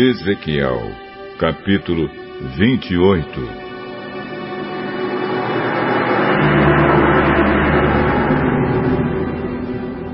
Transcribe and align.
Ezequiel, 0.00 0.78
capítulo 1.40 2.08
28 2.56 3.40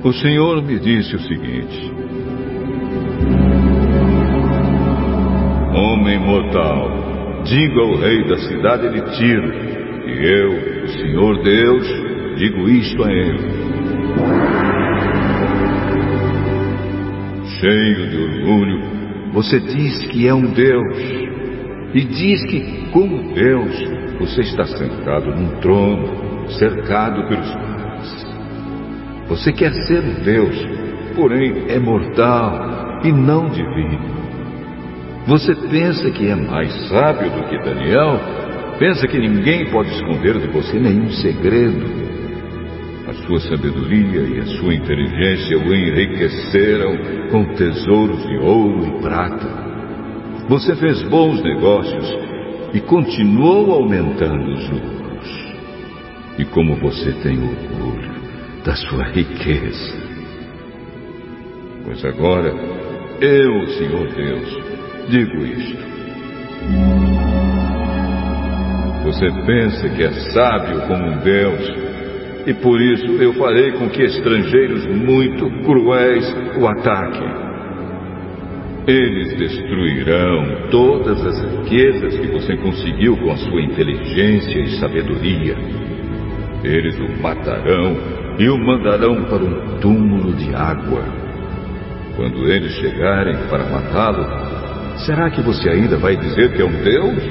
O 0.03 0.13
Senhor 0.15 0.63
me 0.63 0.79
disse 0.79 1.15
o 1.15 1.21
seguinte: 1.21 1.93
Homem 5.75 6.19
mortal, 6.19 7.43
diga 7.45 7.81
ao 7.83 7.97
rei 7.97 8.27
da 8.27 8.39
cidade 8.39 8.89
de 8.89 9.19
Tiro 9.19 9.53
que 9.53 10.11
eu, 10.11 10.85
o 10.85 10.89
Senhor 10.89 11.43
Deus, 11.43 11.87
digo 12.39 12.67
isto 12.71 13.05
a 13.05 13.13
ele. 13.13 13.65
Cheio 17.61 18.09
de 18.09 18.17
orgulho, 18.17 18.74
você 19.35 19.59
diz 19.59 20.07
que 20.07 20.29
é 20.29 20.33
um 20.33 20.53
Deus. 20.53 20.97
E 21.93 22.05
diz 22.05 22.45
que, 22.47 22.89
como 22.93 23.35
Deus, 23.35 23.75
você 24.21 24.43
está 24.43 24.65
sentado 24.65 25.35
num 25.35 25.61
trono, 25.61 26.49
cercado 26.51 27.27
pelos 27.29 27.55
mares. 27.55 28.27
Você 29.29 29.53
quer 29.53 29.73
ser 29.87 30.05
um 30.05 30.23
Deus, 30.23 30.57
porém 31.17 31.65
é 31.69 31.81
mortal 31.81 33.01
e 33.03 33.11
não 33.11 33.49
divino. 33.49 34.15
Você 35.27 35.55
pensa 35.69 36.11
que 36.13 36.29
é 36.29 36.37
mais 36.37 36.73
sábio 36.89 37.31
do 37.31 37.49
que 37.49 37.59
Daniel? 37.59 38.21
Pensa 38.79 39.09
que 39.09 39.19
ninguém 39.19 39.69
pode 39.71 39.91
esconder 39.91 40.39
de 40.39 40.49
você 40.49 40.79
nenhum 40.79 41.11
segredo? 41.11 42.04
Sua 43.27 43.41
sabedoria 43.41 44.21
e 44.21 44.41
a 44.41 44.47
sua 44.59 44.75
inteligência 44.75 45.59
o 45.59 45.75
enriqueceram 45.75 46.97
com 47.31 47.55
tesouros 47.55 48.23
de 48.27 48.37
ouro 48.39 48.87
e 48.87 49.03
prata. 49.03 49.65
Você 50.49 50.77
fez 50.77 51.03
bons 51.05 51.43
negócios 51.43 52.19
e 52.75 52.81
continuou 52.81 53.73
aumentando 53.73 54.53
os 54.53 54.71
lucros. 54.71 55.55
E 56.39 56.45
como 56.47 56.77
você 56.77 57.13
tem 57.23 57.39
orgulho 57.39 58.13
da 58.65 58.75
sua 58.75 59.05
riqueza. 59.05 59.95
Pois 61.85 62.05
agora, 62.05 62.53
eu, 63.21 63.67
Senhor 63.69 64.09
Deus, 64.15 64.59
digo 65.09 65.45
isto. 65.47 65.85
Você 69.05 69.31
pensa 69.47 69.89
que 69.91 70.03
é 70.03 70.11
sábio 70.33 70.81
como 70.89 71.07
um 71.07 71.19
Deus 71.19 71.84
e 72.47 72.55
por 72.55 72.81
isso 72.81 73.07
eu 73.23 73.33
farei 73.35 73.73
com 73.73 73.89
que 73.89 74.03
estrangeiros 74.03 74.87
muito 74.87 75.49
cruéis 75.65 76.37
o 76.59 76.67
ataquem. 76.67 77.45
Eles 78.87 79.39
destruirão 79.39 80.69
todas 80.71 81.25
as 81.25 81.43
riquezas 81.43 82.19
que 82.19 82.27
você 82.27 82.55
conseguiu 82.57 83.17
com 83.17 83.31
a 83.31 83.37
sua 83.37 83.63
inteligência 83.63 84.59
e 84.59 84.79
sabedoria. 84.79 85.57
Eles 86.63 86.99
o 86.99 87.23
matarão 87.23 87.97
e 88.39 88.49
o 88.49 88.59
mandarão 88.59 89.25
para 89.25 89.43
um 89.43 89.79
túmulo 89.81 90.35
de 90.35 90.55
água. 90.55 91.03
Quando 92.15 92.47
eles 92.47 92.73
chegarem 92.73 93.37
para 93.49 93.65
matá-lo, 93.71 94.27
será 94.99 95.31
que 95.31 95.41
você 95.41 95.71
ainda 95.71 95.97
vai 95.97 96.17
dizer 96.17 96.53
que 96.53 96.61
é 96.61 96.65
um 96.65 96.83
Deus? 96.83 97.23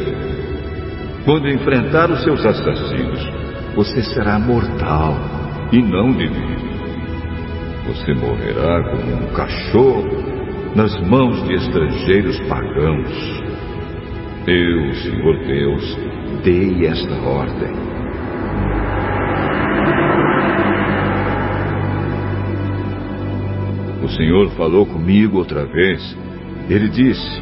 Quando 1.23 1.48
enfrentar 1.50 2.09
os 2.09 2.23
seus 2.23 2.44
assassinos, 2.44 3.42
você 3.76 4.04
será 4.04 4.38
mortal 4.40 5.16
e 5.72 5.82
não 5.82 6.12
divino. 6.12 6.74
Você 7.88 8.14
morrerá 8.14 8.84
como 8.84 9.23
um 9.23 9.34
cachorro 9.34 10.34
nas 10.76 10.95
mãos 11.08 11.44
de 11.48 11.56
estrangeiros 11.56 12.39
pagãos. 12.48 13.44
Eu, 14.48 14.94
Senhor 14.95 15.38
Deus, 15.45 15.98
dei 16.44 16.86
esta 16.86 17.14
ordem. 17.22 17.73
O 24.04 24.08
Senhor 24.10 24.50
falou 24.52 24.86
comigo 24.86 25.38
outra 25.38 25.66
vez. 25.66 26.17
Ele 26.70 26.89
disse: 26.89 27.42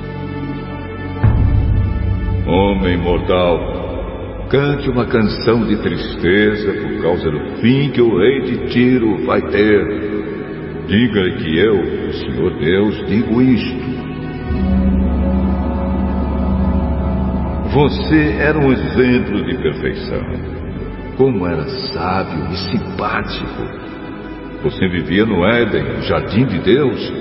Homem 2.48 2.98
mortal, 2.98 3.81
Cante 4.52 4.90
uma 4.90 5.06
canção 5.06 5.66
de 5.66 5.78
tristeza 5.78 6.74
por 6.74 7.02
causa 7.02 7.32
do 7.32 7.62
fim 7.62 7.90
que 7.90 8.02
o 8.02 8.18
rei 8.18 8.42
de 8.42 8.68
Tiro 8.68 9.26
vai 9.26 9.42
ter. 9.44 9.82
Diga-lhe 10.88 11.38
que 11.38 11.58
eu, 11.58 11.80
o 11.80 12.14
Senhor 12.14 12.60
Deus, 12.60 13.08
digo 13.08 13.42
isto. 13.42 13.82
Você 17.74 18.36
era 18.42 18.60
um 18.60 18.74
exemplo 18.74 19.42
de 19.46 19.58
perfeição. 19.58 20.26
Como 21.16 21.48
era 21.48 21.64
sábio 21.94 22.52
e 22.52 22.58
simpático. 22.58 23.64
Você 24.64 24.86
vivia 24.90 25.26
no 25.26 25.46
Éden, 25.46 25.96
no 25.96 26.02
jardim 26.02 26.44
de 26.44 26.60
Deus, 26.60 27.14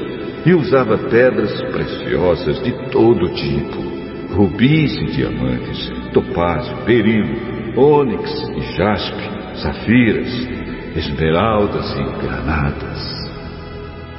e 0.44 0.52
usava 0.52 0.98
pedras 0.98 1.62
preciosas 1.70 2.60
de 2.64 2.72
todo 2.90 3.28
tipo 3.34 3.90
rubis 4.34 4.96
e 4.96 5.06
diamantes, 5.06 6.00
topázio, 6.10 6.76
berilo, 6.84 7.37
ônix 7.76 8.31
e 8.56 8.76
jaspe, 8.76 9.22
safiras, 9.62 10.48
esmeraldas 10.97 11.91
e 11.93 12.26
granadas. 12.26 13.21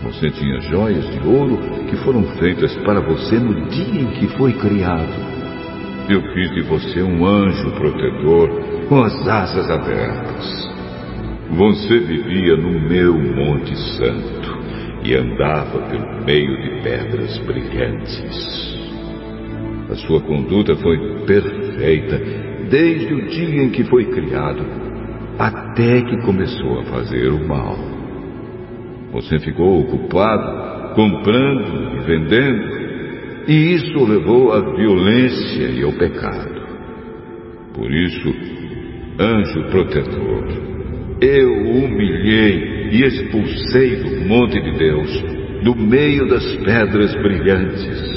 Você 0.03 0.31
tinha 0.31 0.59
joias 0.61 1.07
de 1.11 1.27
ouro 1.27 1.57
que 1.87 1.95
foram 1.97 2.23
feitas 2.39 2.75
para 2.77 2.99
você 2.99 3.37
no 3.37 3.67
dia 3.69 4.01
em 4.01 4.07
que 4.07 4.27
foi 4.37 4.53
criado. 4.53 5.31
Eu 6.09 6.21
fiz 6.33 6.51
de 6.51 6.61
você 6.61 7.01
um 7.03 7.25
anjo 7.25 7.71
protetor 7.71 8.49
com 8.89 9.03
as 9.03 9.27
asas 9.27 9.69
abertas. 9.69 10.71
Você 11.51 11.99
vivia 11.99 12.55
no 12.57 12.79
meu 12.89 13.13
Monte 13.13 13.75
Santo 13.97 14.61
e 15.03 15.15
andava 15.15 15.79
pelo 15.87 16.25
meio 16.25 16.61
de 16.61 16.81
pedras 16.81 17.37
brilhantes. 17.39 18.80
A 19.91 19.95
sua 19.95 20.21
conduta 20.21 20.73
foi 20.77 20.97
perfeita 21.25 22.17
desde 22.69 23.13
o 23.13 23.27
dia 23.27 23.63
em 23.63 23.69
que 23.71 23.83
foi 23.83 24.05
criado 24.05 24.63
até 25.37 26.01
que 26.01 26.21
começou 26.21 26.79
a 26.79 26.83
fazer 26.83 27.27
o 27.27 27.45
mal. 27.45 27.75
Você 29.11 29.37
ficou 29.39 29.81
ocupado 29.81 30.95
comprando 30.95 31.97
e 31.97 31.99
vendendo, 32.05 32.81
e 33.49 33.73
isso 33.73 34.05
levou 34.05 34.53
à 34.53 34.61
violência 34.75 35.67
e 35.67 35.83
ao 35.83 35.91
pecado. 35.91 36.61
Por 37.73 37.91
isso, 37.91 38.33
anjo 39.19 39.63
protetor, 39.71 40.47
eu 41.19 41.49
o 41.49 41.85
humilhei 41.85 42.91
e 42.91 43.03
expulsei 43.03 43.97
do 43.97 44.25
monte 44.25 44.61
de 44.61 44.71
Deus, 44.77 45.23
do 45.63 45.75
meio 45.75 46.29
das 46.29 46.45
pedras 46.57 47.13
brilhantes 47.15 48.10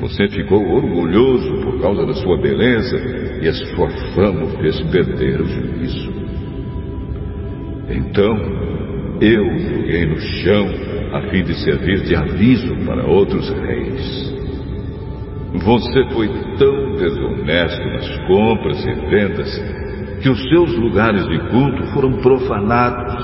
você 0.00 0.28
ficou 0.28 0.62
orgulhoso 0.62 1.62
por 1.62 1.80
causa 1.80 2.06
da 2.06 2.14
sua 2.14 2.36
beleza 2.38 2.96
e 3.42 3.48
a 3.48 3.52
sua 3.52 3.88
fama 4.14 4.44
o 4.44 4.58
fez 4.58 4.80
perder 4.90 5.40
o 5.40 5.46
juízo. 5.46 6.12
Então, 7.88 8.36
eu 9.20 9.46
o 9.46 9.58
joguei 9.58 10.06
no 10.06 10.18
chão 10.18 10.66
a 11.12 11.22
fim 11.30 11.42
de 11.44 11.54
servir 11.54 12.02
de 12.02 12.14
aviso 12.14 12.76
para 12.84 13.06
outros 13.06 13.48
reis. 13.50 14.36
Você 15.64 16.04
foi 16.12 16.28
tão 16.58 16.96
desonesto 16.96 17.84
nas 17.86 18.26
compras 18.26 18.84
e 18.84 18.92
vendas 19.08 19.86
que 20.20 20.28
os 20.28 20.42
seus 20.48 20.74
lugares 20.76 21.26
de 21.26 21.38
culto 21.50 21.84
foram 21.94 22.12
profanados. 22.20 23.14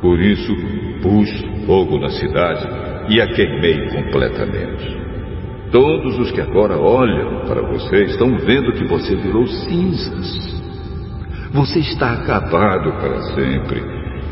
Por 0.00 0.18
isso, 0.20 0.54
pus 1.02 1.28
fogo 1.66 1.98
na 1.98 2.08
cidade 2.08 2.66
e 3.10 3.20
a 3.20 3.26
queimei 3.26 3.88
completamente. 3.90 5.05
Todos 5.70 6.18
os 6.18 6.30
que 6.30 6.40
agora 6.40 6.78
olham 6.78 7.44
para 7.46 7.62
você 7.62 8.04
estão 8.04 8.36
vendo 8.38 8.72
que 8.72 8.84
você 8.84 9.16
virou 9.16 9.46
cinzas. 9.46 10.62
Você 11.52 11.80
está 11.80 12.12
acabado 12.12 12.92
para 13.00 13.20
sempre. 13.34 13.82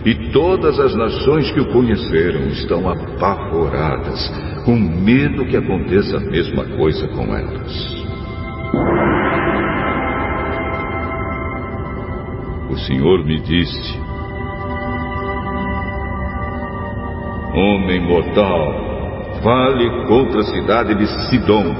E 0.04 0.31
todas 0.32 0.78
as 0.78 0.94
nações 0.94 1.50
que 1.52 1.60
o 1.60 1.72
conheceram 1.72 2.46
estão 2.48 2.88
apavoradas, 2.88 4.31
com 4.64 4.76
medo 4.76 5.46
que 5.46 5.56
aconteça 5.56 6.19
a 6.19 6.20
mesma 6.20 6.64
coisa 6.76 7.08
com 7.08 7.34
elas. 7.34 8.04
O 12.70 12.76
Senhor 12.76 13.25
me 13.25 13.40
disse: 13.40 13.98
Homem 17.54 18.00
mortal, 18.00 18.94
fale 19.44 20.06
contra 20.08 20.41
a 20.41 20.44
cidade 20.44 20.94
de 20.94 21.06
Sidom. 21.29 21.75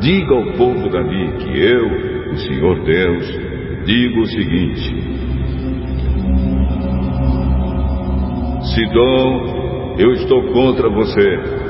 Diga 0.00 0.34
ao 0.34 0.52
povo 0.54 0.88
dali 0.88 1.32
que 1.34 1.60
eu, 1.60 2.32
o 2.32 2.36
Senhor 2.38 2.82
Deus, 2.82 3.38
digo 3.84 4.20
o 4.22 4.26
seguinte: 4.26 4.94
Sidom, 8.74 9.96
eu 9.98 10.12
estou 10.14 10.42
contra 10.52 10.88
você. 10.88 11.62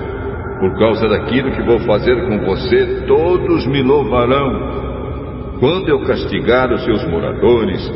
Por 0.60 0.78
causa 0.78 1.08
daquilo 1.08 1.50
que 1.50 1.62
vou 1.62 1.81
fazer 1.81 2.14
com 2.28 2.38
você, 2.46 3.05
todos 3.08 3.66
me 3.66 3.82
louvarão. 3.82 5.58
Quando 5.58 5.88
eu 5.88 6.00
castigar 6.05 6.72
os 6.72 6.84
seus 6.84 7.05
moradores, 7.08 7.93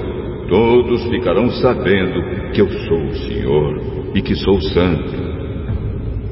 todos 0.49 1.05
ficarão 1.09 1.49
sabendo 1.50 2.50
que 2.52 2.61
eu 2.61 2.69
sou 2.69 3.05
o 3.05 3.14
Senhor 3.14 3.81
e 4.17 4.20
que 4.20 4.35
sou 4.35 4.61
santo. 4.61 5.36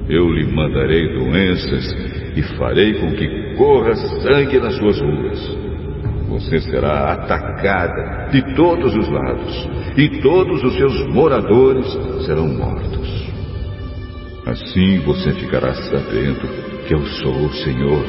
Eu 0.08 0.30
lhe 0.30 0.44
mandarei 0.44 1.08
doenças 1.08 1.96
e 2.36 2.42
farei 2.58 2.94
com 2.94 3.12
que 3.12 3.54
corra 3.56 3.94
sangue 3.94 4.58
nas 4.58 4.74
suas 4.76 5.00
ruas. 5.00 5.58
Você 6.28 6.60
será 6.60 7.12
atacada 7.12 8.28
de 8.30 8.54
todos 8.54 8.94
os 8.94 9.08
lados 9.08 9.68
e 9.96 10.20
todos 10.20 10.62
os 10.62 10.74
seus 10.74 11.06
moradores 11.06 11.86
serão 12.26 12.48
mortos. 12.48 13.32
Assim 14.46 14.98
você 15.00 15.32
ficará 15.32 15.72
sabendo 15.74 16.46
que 16.86 16.92
eu 16.92 17.02
sou 17.06 17.46
o 17.46 17.52
Senhor. 17.54 18.04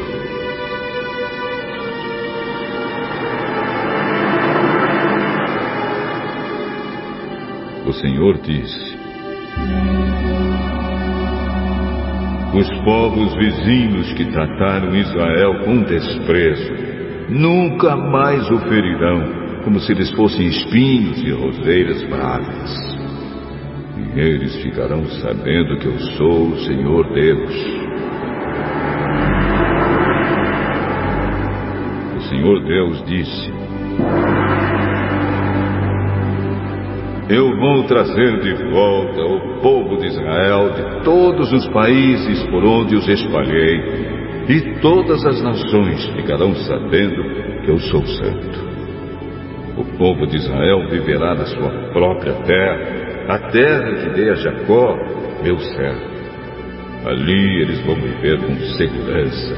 O 7.88 7.94
Senhor 7.94 8.38
disse: 8.40 8.98
Os 12.56 12.70
povos 12.84 13.36
vizinhos 13.36 14.14
que 14.14 14.26
trataram 14.32 14.96
Israel 14.96 15.60
com 15.66 15.84
desprezo 15.84 16.74
nunca 17.30 17.96
mais 17.96 18.50
o 18.50 18.60
ferirão, 18.60 19.62
como 19.64 19.80
se 19.80 19.92
eles 19.92 20.12
fossem 20.12 20.48
espinhos 20.48 21.22
e 21.24 21.32
roseiras 21.32 22.04
bravas 22.10 22.96
eles 24.16 24.56
ficarão 24.62 25.06
sabendo 25.22 25.78
que 25.78 25.88
eu 25.88 26.00
sou 26.18 26.48
o 26.48 26.60
Senhor 26.60 27.14
Deus. 27.14 27.54
O 32.16 32.22
Senhor 32.30 32.64
Deus 32.64 33.04
disse: 33.06 33.52
Eu 37.28 37.58
vou 37.58 37.84
trazer 37.86 38.40
de 38.40 38.54
volta 38.70 39.20
o 39.20 39.60
povo 39.60 39.98
de 39.98 40.06
Israel 40.06 40.70
de 40.70 41.04
todos 41.04 41.52
os 41.52 41.68
países 41.70 42.44
por 42.52 42.64
onde 42.64 42.96
os 42.96 43.08
espalhei, 43.08 44.46
e 44.48 44.80
todas 44.80 45.26
as 45.26 45.42
nações 45.42 46.06
ficarão 46.16 46.54
sabendo 46.54 47.24
que 47.64 47.72
eu 47.72 47.80
sou 47.80 48.06
santo. 48.06 48.76
O 49.76 49.98
povo 49.98 50.28
de 50.28 50.38
Israel 50.38 50.88
viverá 50.88 51.34
na 51.34 51.46
sua 51.46 51.72
própria 51.92 52.34
terra 52.44 53.06
a 53.28 53.40
terra 53.50 53.92
que 53.96 54.10
dei 54.12 54.30
a 54.30 54.36
Jacó, 54.36 54.96
meu 55.44 55.58
servo. 55.58 56.16
Ali 57.06 57.62
eles 57.64 57.82
vão 57.82 57.96
viver 57.96 58.38
com 58.40 58.56
segurança, 58.78 59.56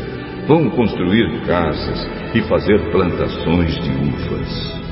vão 0.47 0.69
construir 0.69 1.29
casas 1.45 2.09
e 2.33 2.41
fazer 2.43 2.79
plantações 2.91 3.75
de 3.75 3.89
uvas. 3.89 4.86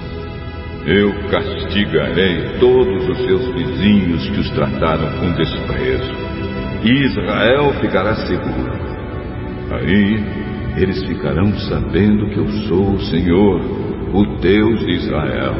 Eu 0.87 1.11
castigarei 1.31 2.59
todos 2.59 3.09
os 3.09 3.17
seus 3.25 3.55
vizinhos 3.55 4.29
que 4.29 4.39
os 4.39 4.51
trataram 4.51 5.19
com 5.19 5.31
desprezo, 5.31 6.13
e 6.83 7.05
Israel 7.05 7.73
ficará 7.81 8.13
seguro. 8.15 8.71
Aí 9.71 10.23
eles 10.77 11.03
ficarão 11.07 11.51
sabendo 11.57 12.29
que 12.29 12.37
eu 12.37 12.47
sou 12.67 12.93
o 12.93 13.01
Senhor, 13.01 13.61
o 14.13 14.39
Deus 14.39 14.79
de 14.85 14.91
Israel. 14.91 15.55